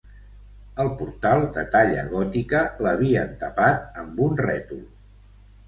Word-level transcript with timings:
El 0.83 0.87
portal, 1.01 1.45
de 1.57 1.65
talla 1.75 2.07
gòtica, 2.15 2.63
l'havien 2.87 3.39
tapat 3.45 4.03
am 4.05 4.13
un 4.29 4.43
rètol 4.45 4.85